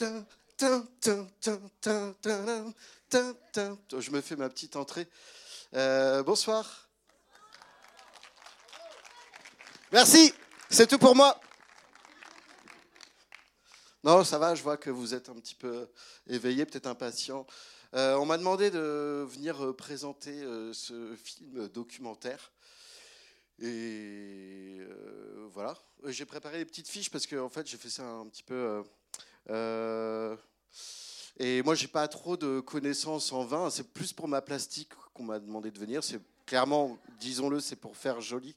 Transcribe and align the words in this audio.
Je 0.00 0.06
me 4.10 4.20
fais 4.22 4.36
ma 4.36 4.48
petite 4.48 4.76
entrée. 4.76 5.06
Euh, 5.74 6.22
bonsoir. 6.22 6.88
Merci, 9.92 10.32
c'est 10.70 10.86
tout 10.86 10.98
pour 10.98 11.14
moi. 11.14 11.38
Non, 14.02 14.24
ça 14.24 14.38
va, 14.38 14.54
je 14.54 14.62
vois 14.62 14.78
que 14.78 14.88
vous 14.88 15.12
êtes 15.12 15.28
un 15.28 15.34
petit 15.34 15.54
peu 15.54 15.90
éveillé, 16.26 16.64
peut-être 16.64 16.86
impatient. 16.86 17.46
Euh, 17.94 18.14
on 18.14 18.24
m'a 18.24 18.38
demandé 18.38 18.70
de 18.70 19.26
venir 19.28 19.62
euh, 19.62 19.76
présenter 19.76 20.40
ce 20.72 21.14
film 21.16 21.68
documentaire. 21.68 22.52
Et 23.58 24.78
voilà. 25.52 25.76
J'ai 26.06 26.24
préparé 26.24 26.56
les 26.56 26.64
petites 26.64 26.88
fiches 26.88 27.10
parce 27.10 27.26
que 27.26 27.36
en 27.36 27.50
fait, 27.50 27.66
j'ai 27.66 27.76
fait 27.76 27.90
ça 27.90 28.04
un 28.04 28.26
petit 28.28 28.44
peu. 28.44 28.82
Et 31.38 31.62
moi, 31.62 31.74
j'ai 31.74 31.88
pas 31.88 32.06
trop 32.08 32.36
de 32.36 32.60
connaissances 32.60 33.32
en 33.32 33.44
vin. 33.44 33.70
C'est 33.70 33.92
plus 33.92 34.12
pour 34.12 34.28
ma 34.28 34.40
plastique 34.42 34.92
qu'on 35.14 35.24
m'a 35.24 35.38
demandé 35.38 35.70
de 35.70 35.78
venir. 35.78 36.04
C'est 36.04 36.20
clairement, 36.46 36.98
disons-le, 37.18 37.60
c'est 37.60 37.76
pour 37.76 37.96
faire 37.96 38.20
joli. 38.20 38.56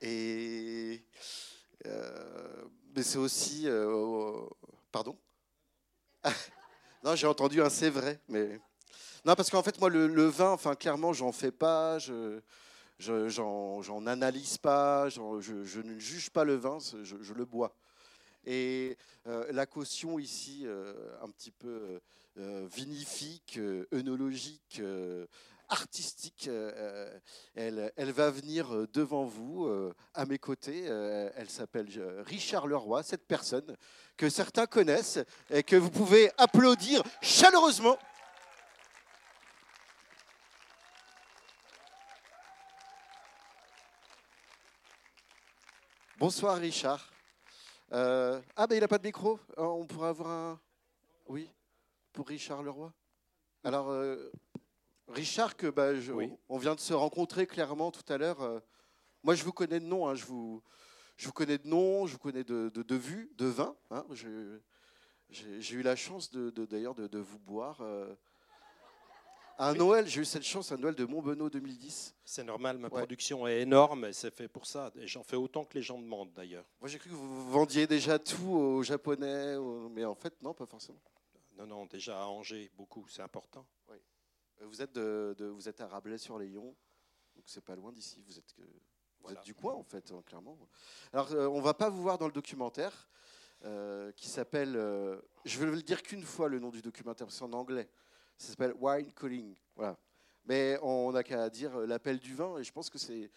Et 0.00 1.02
mais 2.94 3.02
c'est 3.02 3.18
aussi. 3.18 3.68
pardon? 4.92 5.16
Non, 7.04 7.14
j'ai 7.14 7.28
entendu 7.28 7.62
un 7.62 7.70
c'est 7.70 7.90
vrai, 7.90 8.18
mais. 8.28 8.58
Non, 9.24 9.36
parce 9.36 9.48
qu'en 9.48 9.62
fait, 9.62 9.78
moi, 9.78 9.88
le, 9.88 10.26
vin, 10.26 10.50
enfin, 10.50 10.74
clairement, 10.74 11.12
j'en 11.12 11.30
fais 11.30 11.52
pas, 11.52 12.00
je, 12.00 12.40
j'en, 12.98 14.06
analyse 14.06 14.58
pas, 14.58 15.08
je, 15.08 15.20
ne 15.82 15.98
juge 16.00 16.30
pas 16.30 16.42
le 16.42 16.56
vin, 16.56 16.78
je, 16.80 17.32
le 17.32 17.44
bois. 17.44 17.76
Et 18.46 18.96
euh, 19.26 19.44
la 19.50 19.66
caution 19.66 20.18
ici, 20.18 20.62
euh, 20.64 20.94
un 21.20 21.28
petit 21.30 21.50
peu 21.50 22.00
euh, 22.38 22.66
vinifique, 22.72 23.58
œnologique, 23.92 24.80
artistique. 25.68 26.48
Elle, 27.56 27.92
elle, 27.96 28.12
va 28.12 28.30
venir 28.30 28.86
devant 28.92 29.24
vous, 29.24 29.68
à 30.14 30.24
mes 30.26 30.38
côtés. 30.38 30.84
elle 30.84 31.50
s'appelle 31.50 31.88
Richard 32.24 32.68
Leroy, 32.68 33.02
cette 33.02 33.26
personne 33.26 33.76
que 34.16 34.28
certains 34.30 34.66
connaissent 34.66 35.18
et 35.50 35.64
que 35.64 35.74
vous 35.74 35.90
pouvez 35.90 36.30
applaudir 36.38 37.02
chaleureusement. 37.20 37.98
Bonsoir 46.18 46.58
Richard. 46.58 47.15
Ah 47.90 48.66
ben 48.68 48.76
il 48.76 48.80
n'a 48.80 48.88
pas 48.88 48.98
de 48.98 49.06
micro. 49.06 49.38
On 49.56 49.86
pourrait 49.86 50.08
avoir 50.08 50.28
un... 50.28 50.60
Oui, 51.28 51.50
pour 52.12 52.28
Richard 52.28 52.62
Leroy. 52.62 52.92
Alors, 53.64 53.90
Richard, 55.08 55.56
que 55.56 55.68
bah, 55.68 55.92
on 56.48 56.58
vient 56.58 56.74
de 56.74 56.80
se 56.80 56.92
rencontrer 56.92 57.46
clairement 57.46 57.90
tout 57.90 58.12
à 58.12 58.18
l'heure. 58.18 58.42
Euh, 58.42 58.58
moi, 59.22 59.34
je 59.34 59.44
vous 59.44 59.52
connais 59.52 59.80
de 59.80 59.84
nom, 59.84 60.08
hein, 60.08 60.14
je, 60.14 60.24
vous, 60.24 60.62
je 61.16 61.26
vous 61.26 61.32
connais 61.32 61.58
de 61.58 61.68
nom, 61.68 62.06
je 62.06 62.12
vous 62.12 62.18
connais 62.18 62.44
de, 62.44 62.70
de, 62.74 62.82
de 62.82 62.94
vue, 62.96 63.30
de 63.36 63.46
vin. 63.46 63.76
Hein, 63.90 64.04
j'ai 65.30 65.74
eu 65.74 65.82
la 65.82 65.96
chance 65.96 66.30
de, 66.30 66.50
d'ailleurs 66.64 66.94
de, 66.94 67.18
vous 67.18 67.38
boire. 67.38 67.82
À 69.58 69.72
Noël, 69.72 70.06
j'ai 70.06 70.20
eu 70.20 70.24
cette 70.26 70.42
chance, 70.42 70.70
à 70.70 70.76
Noël 70.76 70.94
de 70.94 71.06
Montbenoît 71.06 71.48
2010. 71.48 72.14
C'est 72.26 72.44
normal, 72.44 72.76
ma 72.76 72.90
production 72.90 73.46
est 73.46 73.62
énorme 73.62 74.04
et 74.04 74.12
c'est 74.12 74.30
fait 74.30 74.48
pour 74.48 74.66
ça. 74.66 74.92
Et 74.96 75.06
j'en 75.06 75.22
fais 75.22 75.36
autant 75.36 75.64
que 75.64 75.72
les 75.74 75.82
gens 75.82 75.98
demandent 75.98 76.32
d'ailleurs. 76.34 76.66
Moi 76.78 76.90
j'ai 76.90 76.98
cru 76.98 77.08
que 77.08 77.14
vous 77.14 77.50
vendiez 77.50 77.86
déjà 77.86 78.18
tout 78.18 78.50
aux 78.50 78.82
Japonais, 78.82 79.56
mais 79.92 80.04
en 80.04 80.14
fait 80.14 80.34
non, 80.42 80.52
pas 80.52 80.66
forcément. 80.66 81.00
Non, 81.56 81.66
non, 81.66 81.86
déjà 81.86 82.20
à 82.20 82.26
Angers, 82.26 82.70
beaucoup, 82.76 83.06
c'est 83.08 83.22
important. 83.22 83.66
Oui. 83.88 83.96
Euh, 84.60 84.66
vous 84.66 84.82
êtes, 84.82 84.92
de, 84.92 85.46
vous 85.46 85.70
êtes 85.70 85.80
à 85.80 85.86
Rabelais-sur-les-Yon, 85.86 86.74
donc 87.34 87.44
c'est 87.46 87.64
pas 87.64 87.76
loin 87.76 87.92
d'ici. 87.92 88.22
Vous 88.26 88.38
êtes, 88.38 88.54
vous 89.20 89.32
êtes 89.32 89.42
du 89.42 89.54
coin 89.54 89.72
en 89.72 89.84
fait, 89.84 90.12
hein, 90.12 90.22
clairement. 90.26 90.58
Alors 91.14 91.32
euh, 91.32 91.48
on 91.48 91.62
va 91.62 91.72
pas 91.72 91.88
vous 91.88 92.02
voir 92.02 92.18
dans 92.18 92.26
le 92.26 92.32
documentaire 92.32 93.08
euh, 93.64 94.12
qui 94.12 94.28
s'appelle. 94.28 94.72
je 95.46 95.58
vais 95.58 95.64
le 95.64 95.80
dire 95.80 96.02
qu'une 96.02 96.24
fois 96.24 96.50
le 96.50 96.58
nom 96.58 96.68
du 96.68 96.82
documentaire, 96.82 97.30
c'est 97.30 97.42
en 97.42 97.54
anglais. 97.54 97.88
Ça 98.38 98.48
s'appelle 98.48 98.74
Wine 98.78 99.12
Calling. 99.12 99.54
Voilà. 99.74 99.98
Mais 100.44 100.78
on 100.82 101.12
n'a 101.12 101.22
qu'à 101.22 101.50
dire 101.50 101.76
l'appel 101.80 102.18
du 102.18 102.34
vin, 102.34 102.58
et 102.58 102.64
je 102.64 102.72
pense 102.72 102.88
que 102.88 102.98
c'est 102.98 103.30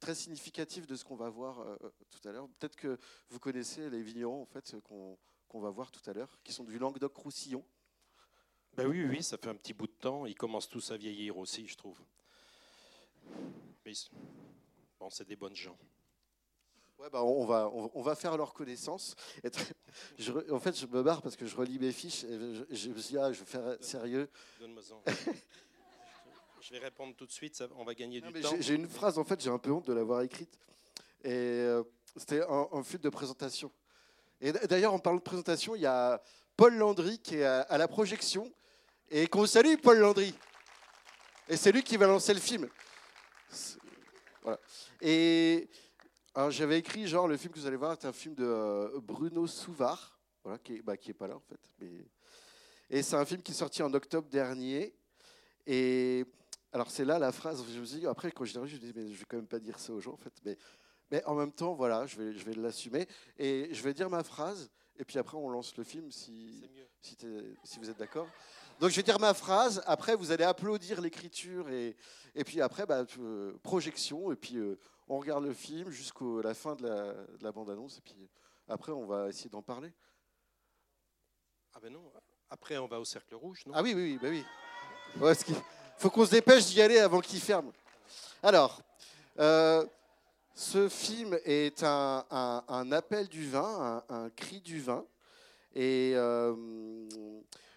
très 0.00 0.14
significatif 0.14 0.86
de 0.86 0.96
ce 0.96 1.04
qu'on 1.04 1.16
va 1.16 1.30
voir 1.30 1.64
tout 2.10 2.28
à 2.28 2.32
l'heure. 2.32 2.48
Peut-être 2.58 2.76
que 2.76 2.98
vous 3.30 3.38
connaissez 3.38 3.88
les 3.88 4.02
vignerons 4.02 4.42
en 4.42 4.46
fait 4.46 4.74
qu'on 4.82 5.60
va 5.60 5.70
voir 5.70 5.90
tout 5.90 6.02
à 6.10 6.12
l'heure, 6.12 6.38
qui 6.42 6.52
sont 6.52 6.64
du 6.64 6.78
Languedoc-Roussillon. 6.78 7.64
Ben 8.74 8.86
oui, 8.86 9.04
oui, 9.04 9.22
ça 9.22 9.38
fait 9.38 9.48
un 9.48 9.54
petit 9.54 9.72
bout 9.72 9.86
de 9.86 9.92
temps. 9.92 10.26
Ils 10.26 10.34
commencent 10.34 10.68
tous 10.68 10.90
à 10.90 10.96
vieillir 10.96 11.38
aussi, 11.38 11.66
je 11.66 11.76
trouve. 11.76 11.98
Mais 13.84 13.92
bon, 14.98 15.08
c'est 15.08 15.26
des 15.26 15.36
bonnes 15.36 15.56
gens. 15.56 15.78
Ouais, 16.98 17.10
bah 17.10 17.22
on, 17.22 17.44
va, 17.44 17.70
on, 17.72 18.00
va 18.00 18.14
faire 18.14 18.36
leur 18.38 18.54
connaissance. 18.54 19.14
en 19.44 20.60
fait, 20.60 20.78
je 20.78 20.86
me 20.86 21.02
barre 21.02 21.20
parce 21.20 21.36
que 21.36 21.44
je 21.44 21.54
relis 21.54 21.78
mes 21.78 21.92
fiches 21.92 22.24
et 22.24 22.38
je, 22.70 22.88
me 22.88 22.94
dis, 22.94 23.18
ah, 23.18 23.32
je 23.32 23.40
vais 23.40 23.44
faire 23.44 23.76
sérieux. 23.80 24.30
Donne-moi 24.58 24.82
ça. 24.82 24.94
je 26.60 26.72
vais 26.72 26.78
répondre 26.78 27.14
tout 27.14 27.26
de 27.26 27.32
suite, 27.32 27.62
on 27.76 27.84
va 27.84 27.94
gagner 27.94 28.22
du 28.22 28.32
temps. 28.40 28.54
J'ai 28.60 28.74
une 28.74 28.88
phrase, 28.88 29.18
en 29.18 29.24
fait, 29.24 29.42
j'ai 29.42 29.50
un 29.50 29.58
peu 29.58 29.70
honte 29.70 29.86
de 29.86 29.92
l'avoir 29.92 30.22
écrite. 30.22 30.58
Et 31.22 31.30
euh, 31.32 31.82
c'était 32.16 32.40
un, 32.42 32.68
un 32.72 32.80
de 32.80 33.08
présentation. 33.10 33.70
Et 34.40 34.52
d'ailleurs, 34.52 34.94
en 34.94 34.98
parlant 34.98 35.18
de 35.18 35.24
présentation, 35.24 35.74
il 35.74 35.82
y 35.82 35.86
a 35.86 36.22
Paul 36.56 36.74
Landry 36.76 37.18
qui 37.18 37.36
est 37.36 37.44
à 37.44 37.76
la 37.76 37.88
projection 37.88 38.50
et 39.10 39.26
qu'on 39.26 39.46
salue 39.46 39.76
Paul 39.82 39.98
Landry. 39.98 40.34
Et 41.48 41.56
c'est 41.56 41.72
lui 41.72 41.82
qui 41.82 41.96
va 41.96 42.06
lancer 42.06 42.34
le 42.34 42.40
film. 42.40 42.68
Voilà. 44.42 44.58
Et 45.00 45.68
j'avais 46.50 46.78
écrit, 46.78 47.06
genre, 47.06 47.28
le 47.28 47.36
film 47.36 47.52
que 47.52 47.58
vous 47.58 47.66
allez 47.66 47.76
voir, 47.76 47.96
c'est 47.98 48.06
un 48.06 48.12
film 48.12 48.34
de 48.34 48.44
euh, 48.44 49.00
Bruno 49.00 49.46
Souvard, 49.46 50.18
voilà, 50.44 50.58
qui 50.58 50.74
n'est 50.74 50.82
bah, 50.82 50.94
est 50.94 51.12
pas 51.14 51.26
là 51.26 51.36
en 51.36 51.40
fait. 51.40 51.60
Mais... 51.80 52.06
Et 52.90 53.02
c'est 53.02 53.16
un 53.16 53.24
film 53.24 53.42
qui 53.42 53.52
est 53.52 53.54
sorti 53.54 53.82
en 53.82 53.92
octobre 53.94 54.28
dernier. 54.28 54.94
Et 55.66 56.24
alors 56.72 56.90
c'est 56.90 57.04
là 57.04 57.18
la 57.18 57.32
phrase, 57.32 57.64
je 57.72 57.80
me 57.80 57.84
suis 57.84 58.00
dit, 58.00 58.06
après 58.06 58.30
quand 58.30 58.44
je 58.44 58.58
l'ai 58.58 58.66
je 58.68 58.76
me 58.76 58.80
dit, 58.80 58.92
mais 58.94 59.08
je 59.08 59.18
vais 59.18 59.24
quand 59.28 59.36
même 59.36 59.46
pas 59.46 59.58
dire 59.58 59.78
ça 59.78 59.92
aux 59.92 60.00
gens 60.00 60.12
en 60.12 60.18
fait. 60.18 60.32
Mais, 60.44 60.58
mais 61.10 61.24
en 61.24 61.34
même 61.34 61.52
temps, 61.52 61.74
voilà, 61.74 62.06
je 62.06 62.16
vais, 62.16 62.32
je 62.34 62.44
vais 62.44 62.54
l'assumer. 62.54 63.08
Et 63.38 63.68
je 63.72 63.82
vais 63.82 63.94
dire 63.94 64.10
ma 64.10 64.22
phrase, 64.22 64.70
et 64.98 65.04
puis 65.04 65.18
après 65.18 65.36
on 65.36 65.48
lance 65.48 65.76
le 65.76 65.84
film 65.84 66.10
si, 66.10 66.68
si, 67.00 67.16
si 67.64 67.78
vous 67.78 67.90
êtes 67.90 67.98
d'accord. 67.98 68.28
Donc 68.78 68.90
je 68.90 68.96
vais 68.96 69.02
dire 69.02 69.18
ma 69.18 69.32
phrase, 69.32 69.82
après 69.86 70.14
vous 70.14 70.32
allez 70.32 70.44
applaudir 70.44 71.00
l'écriture 71.00 71.70
et, 71.70 71.96
et 72.34 72.44
puis 72.44 72.60
après 72.60 72.84
bah, 72.84 73.04
euh, 73.18 73.54
projection 73.62 74.30
et 74.32 74.36
puis 74.36 74.58
euh, 74.58 74.78
on 75.08 75.18
regarde 75.18 75.44
le 75.44 75.52
film 75.52 75.90
jusqu'à 75.90 76.24
la 76.42 76.54
fin 76.54 76.74
de 76.74 76.86
la, 76.86 77.12
de 77.12 77.42
la 77.42 77.52
bande-annonce 77.52 77.98
et 77.98 78.00
puis 78.00 78.28
après 78.68 78.92
on 78.92 79.06
va 79.06 79.28
essayer 79.28 79.50
d'en 79.50 79.62
parler. 79.62 79.92
Ah 81.74 81.78
ben 81.80 81.92
non, 81.92 82.10
après 82.50 82.78
on 82.78 82.86
va 82.86 82.98
au 83.00 83.04
cercle 83.04 83.34
rouge, 83.34 83.64
non? 83.66 83.72
Ah 83.74 83.82
oui, 83.82 83.94
oui, 83.94 84.12
oui, 84.12 84.18
bah 84.20 84.28
oui. 84.30 84.44
Il 85.48 85.56
faut 85.98 86.10
qu'on 86.10 86.26
se 86.26 86.30
dépêche 86.30 86.66
d'y 86.66 86.80
aller 86.80 86.98
avant 86.98 87.20
qu'il 87.20 87.40
ferme. 87.40 87.72
Alors, 88.42 88.80
euh, 89.38 89.84
ce 90.54 90.88
film 90.88 91.38
est 91.44 91.82
un, 91.82 92.24
un, 92.30 92.92
appel 92.92 93.28
du 93.28 93.48
vin, 93.48 94.02
un, 94.08 94.14
un, 94.14 94.30
cri 94.30 94.60
du 94.60 94.80
vin. 94.80 95.04
Et 95.74 96.14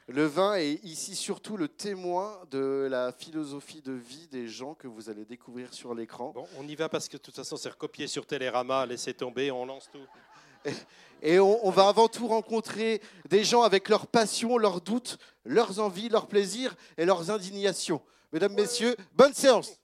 le 0.10 0.26
vin 0.26 0.56
est 0.56 0.84
ici 0.84 1.16
surtout 1.16 1.56
le 1.56 1.68
témoin 1.68 2.40
de 2.50 2.88
la 2.90 3.12
philosophie 3.12 3.82
de 3.82 3.92
vie 3.92 4.28
des 4.32 4.48
gens 4.48 4.74
que 4.74 4.88
vous 4.88 5.10
allez 5.10 5.24
découvrir 5.24 5.74
sur 5.74 5.94
l'écran. 5.94 6.32
Bon, 6.34 6.48
on 6.58 6.68
y 6.68 6.76
va 6.76 6.90
parce 6.90 7.08
que 7.08 7.18
de 7.18 7.22
toute 7.22 7.36
façon, 7.36 7.58
c'est 7.58 7.70
recopié 7.70 8.08
sur 8.08 8.26
Télérama, 8.26 8.86
laissez 8.86 9.14
tomber, 9.14 9.52
on 9.52 9.66
lance 9.66 9.90
tout. 9.92 10.72
Et, 11.22 11.40
on, 11.40 11.70
va 11.70 11.90
avant 11.90 12.08
tout 12.08 12.28
rencontrer 12.28 13.02
des 13.30 13.44
gens 13.44 13.62
avec 13.62 13.90
leurs 13.90 14.08
passions, 14.08 14.58
leurs 14.58 14.82
doutes, 14.82 15.18
leurs 15.46 15.80
envies, 15.80 16.10
leurs 16.10 16.28
plaisirs 16.28 16.76
et 16.98 17.06
leurs 17.06 17.30
indignations. 17.30 18.02
Mesdames, 18.32 18.54
Messieurs, 18.54 18.96
bonne 19.14 19.34
séance. 19.34 19.79